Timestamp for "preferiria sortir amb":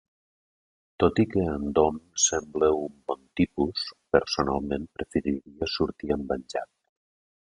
5.01-6.35